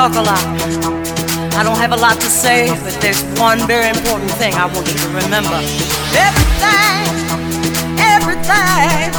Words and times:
talk 0.00 0.16
a 0.16 0.22
lot. 0.22 0.44
I 1.60 1.62
don't 1.62 1.76
have 1.76 1.92
a 1.92 1.96
lot 1.96 2.14
to 2.14 2.30
say, 2.42 2.70
but 2.84 2.96
there's 3.02 3.22
one 3.38 3.58
very 3.66 3.90
important 3.90 4.30
thing 4.40 4.54
I 4.54 4.64
want 4.64 4.86
you 4.88 4.96
to 4.96 5.08
remember. 5.08 5.60
Everything, 6.16 7.04
everything, 8.14 9.12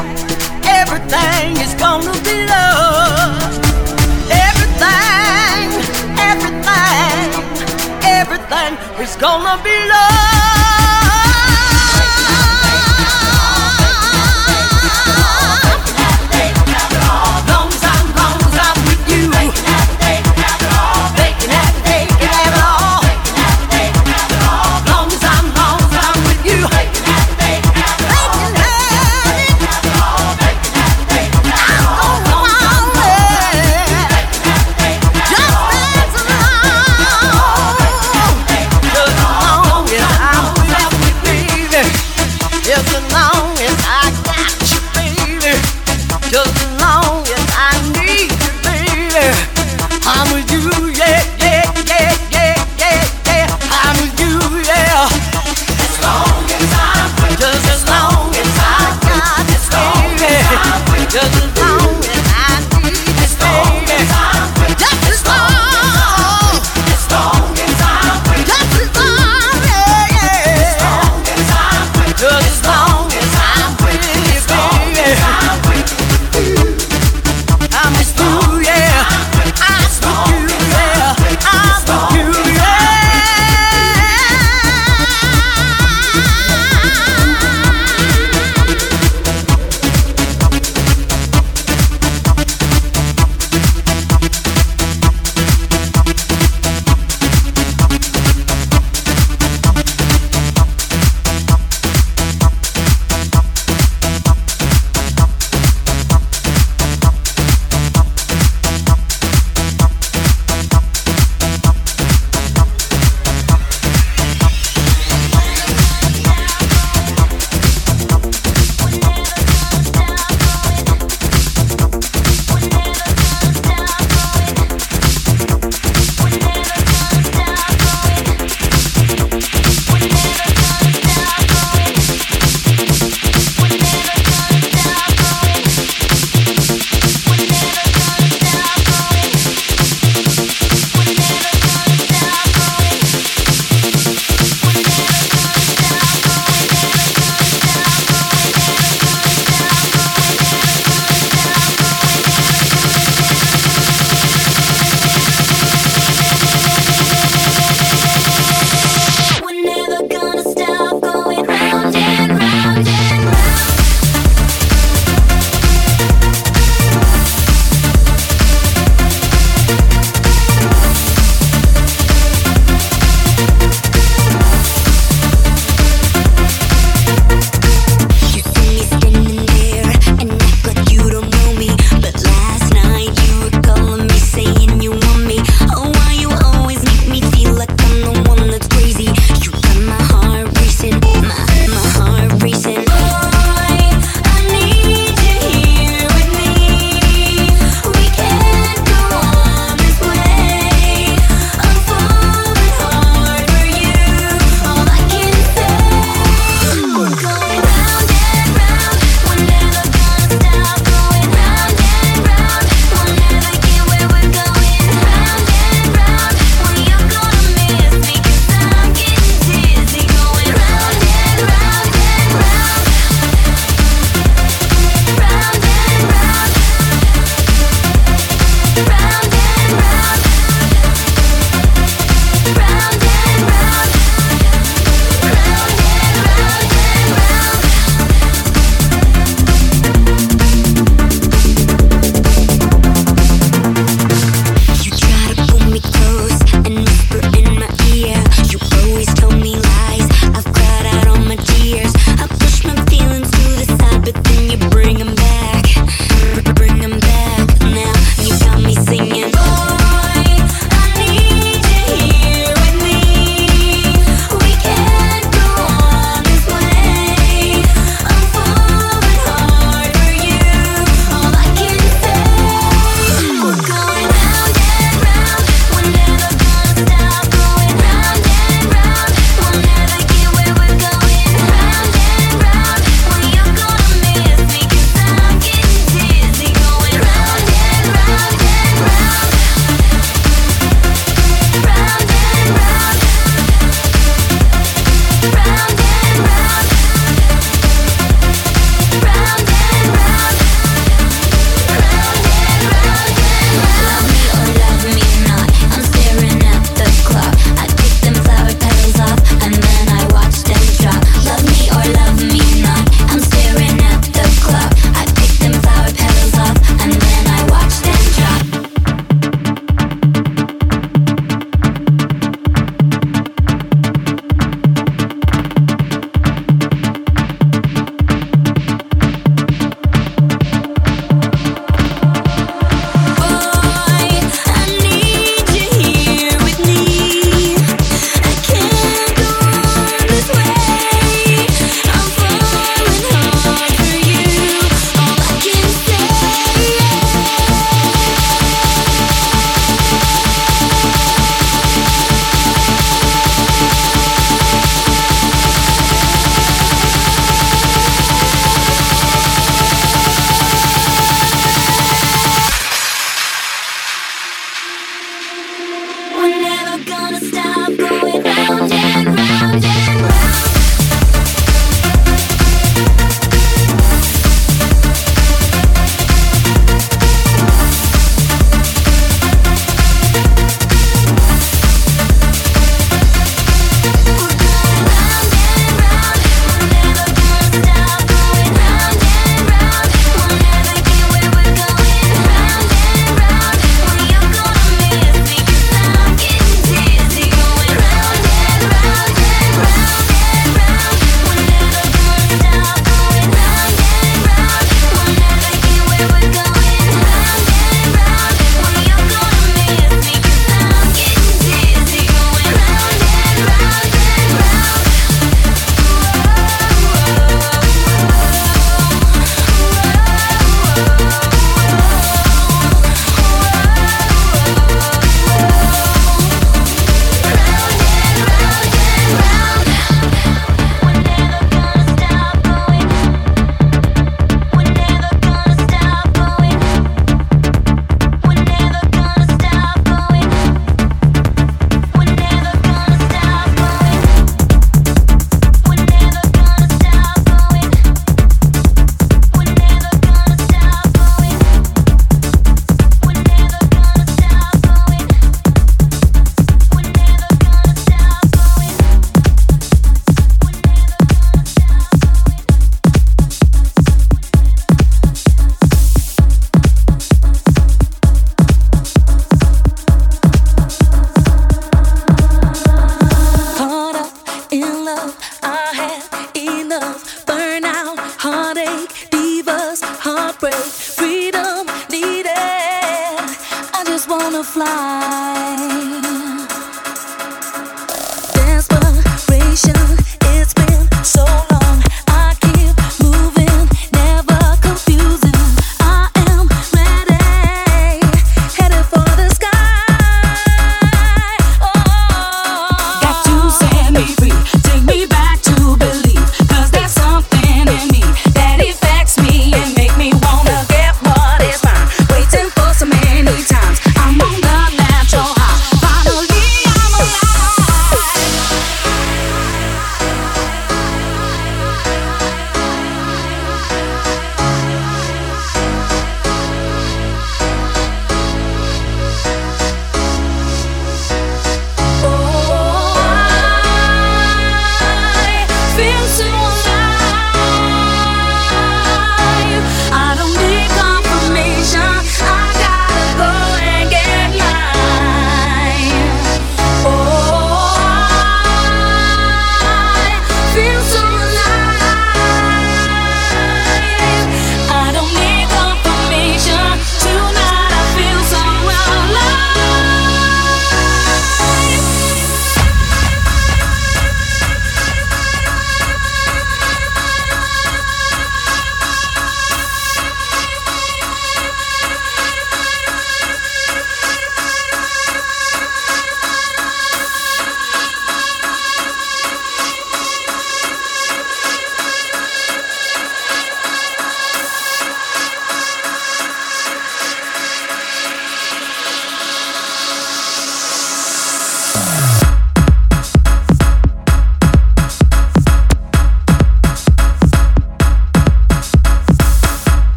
everything 0.66 1.46
is 1.62 1.74
gonna 1.76 2.16
be 2.26 2.36
love. 2.50 3.62
Everything, 4.48 5.70
everything, 6.18 7.30
everything 8.02 8.72
is 9.04 9.16
gonna 9.18 9.62
be 9.64 9.78
love. 9.94 11.51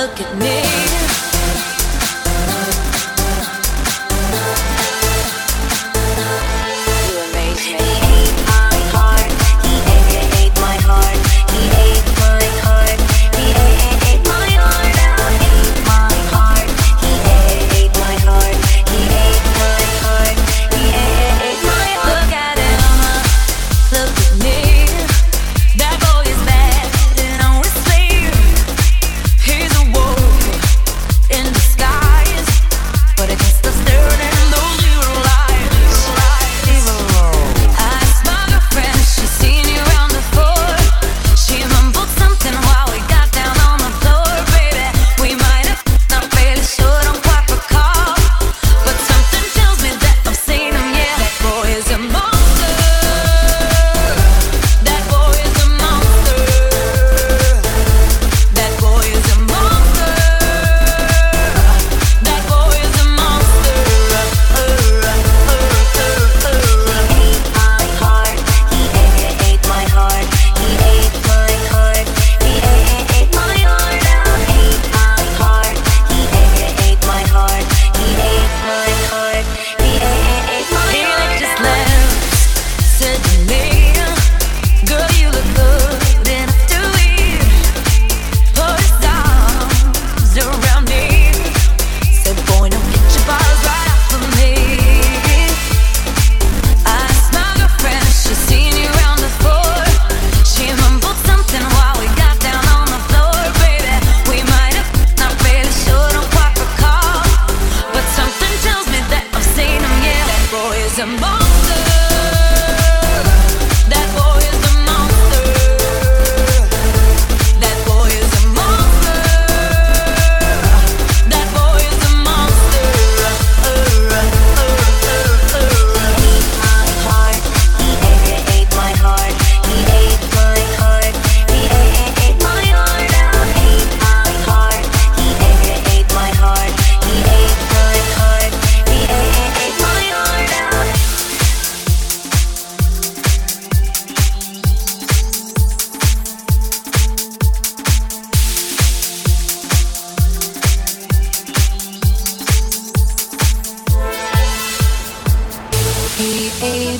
look 0.00 0.18
at 0.18 0.38
me. 0.38 1.09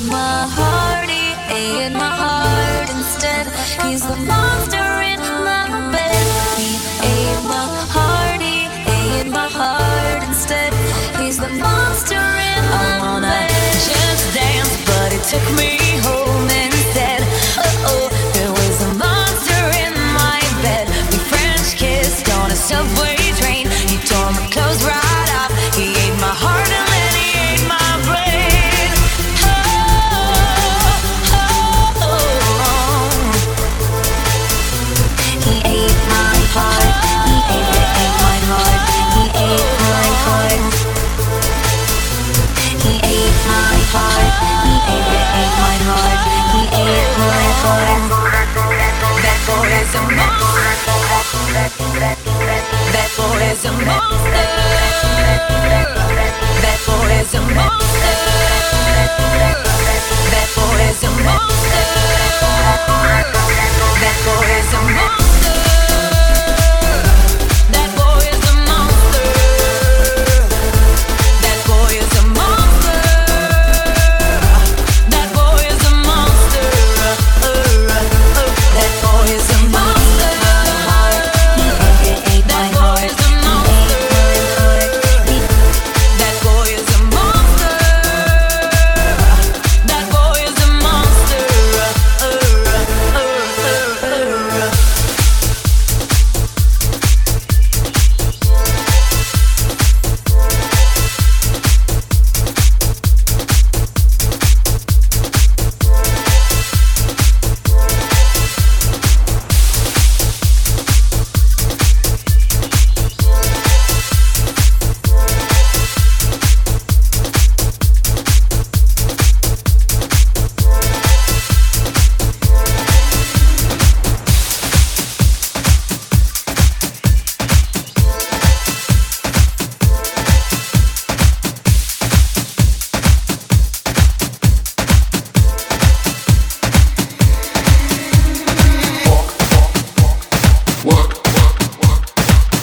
with 0.01 0.11
my 0.11 0.47
heart, 0.47 1.09
he 1.09 1.33
ate 1.53 1.93
my 1.93 2.13
heart 2.23 2.89
instead. 2.89 3.47
He's 3.85 4.05
the 4.05 4.15
monster 4.15 5.01
in 5.01 5.19
my 5.19 5.91
bed. 5.91 6.25
He 6.57 6.75
ate 7.11 7.43
my 7.43 7.67
heart, 7.95 8.41
he 8.41 8.67
ate 8.89 9.27
my 9.27 9.47
heart 9.47 10.23
instead. 10.27 10.73
He's 11.19 11.37
the 11.37 11.49
monster 11.49 12.15
in 12.15 12.63
my 12.69 12.81
bed. 12.81 13.01
I 13.01 13.05
wanna 13.05 13.47
just 13.89 14.33
dance, 14.33 14.75
but 14.85 15.13
it 15.13 15.23
took 15.23 15.45
me 15.57 15.77
home. 16.03 16.20
the. 53.79 54.20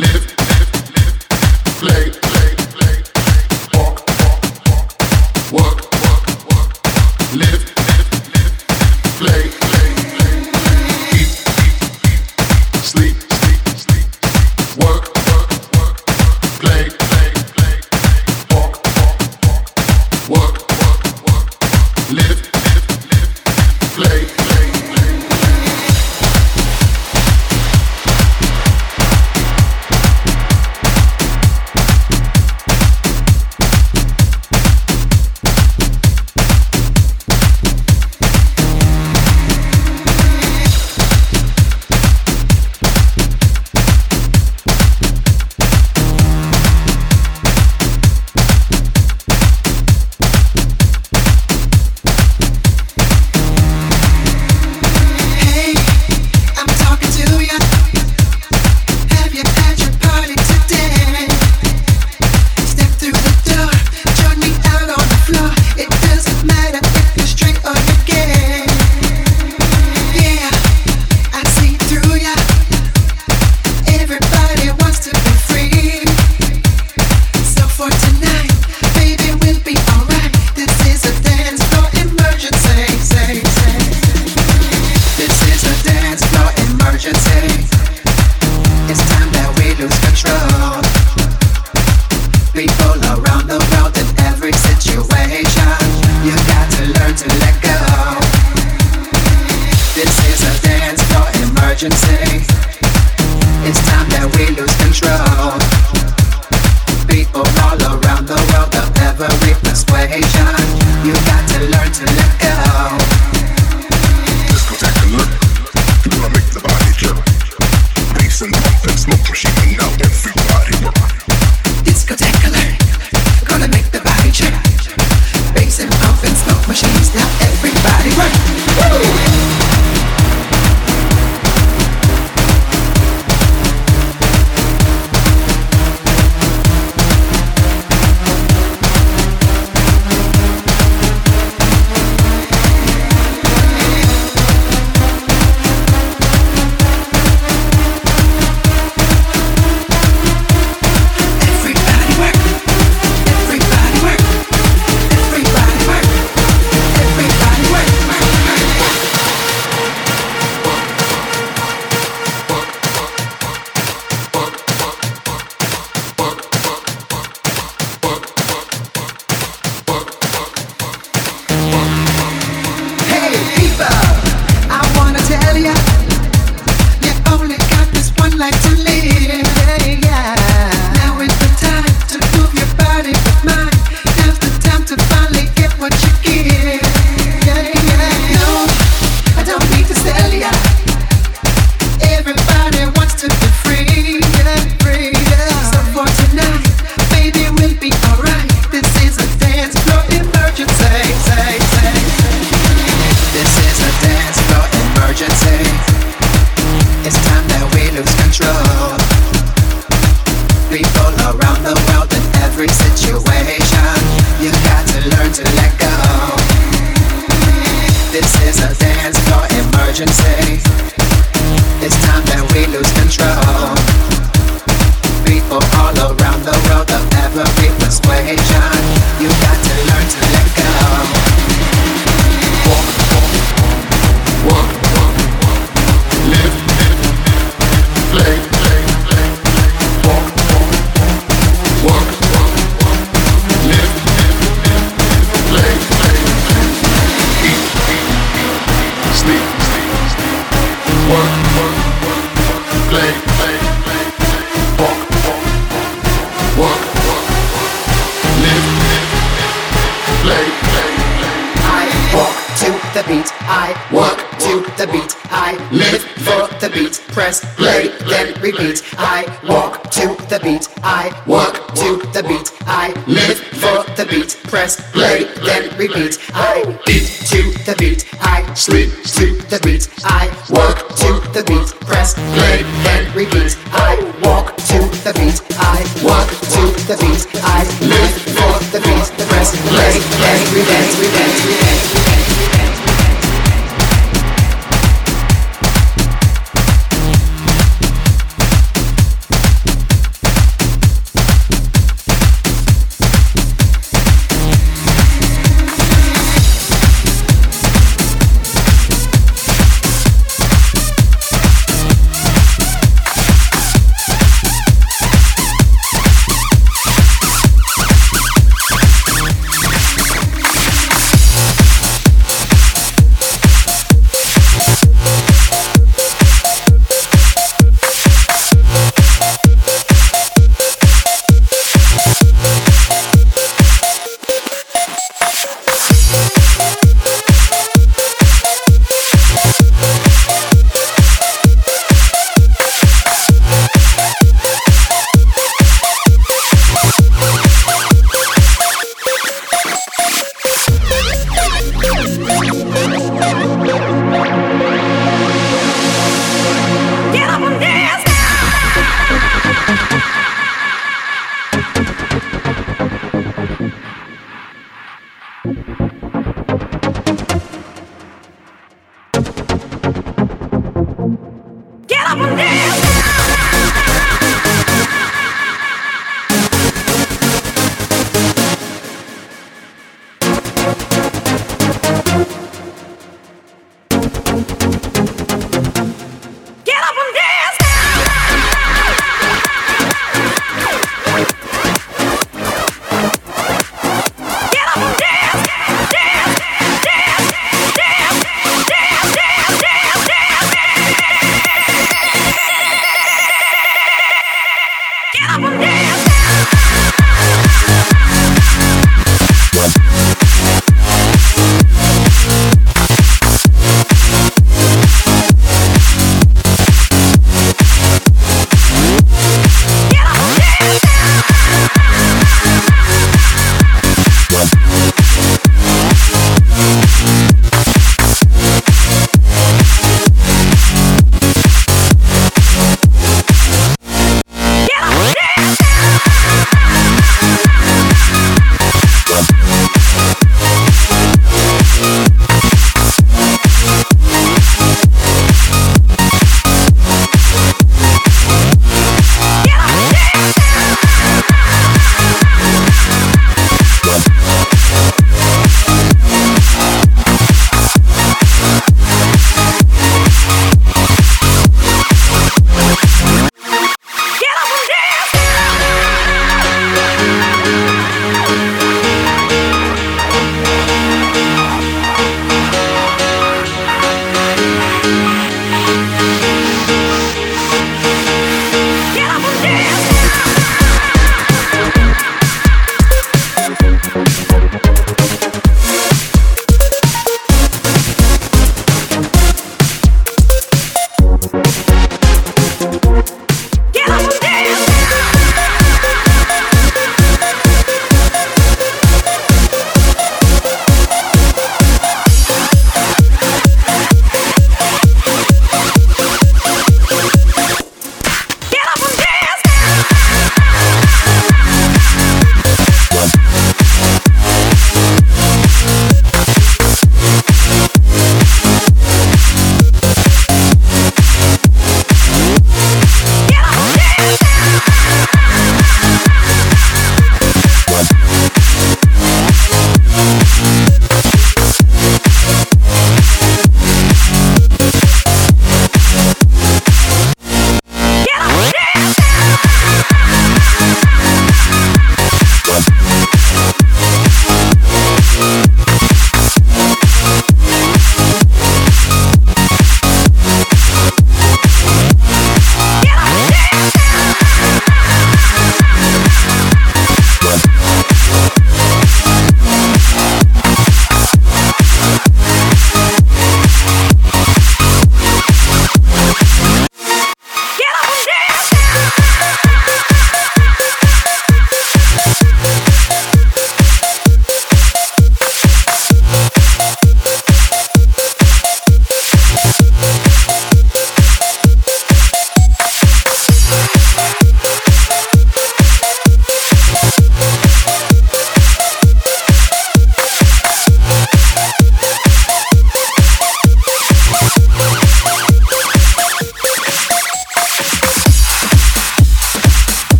live. 0.00 0.39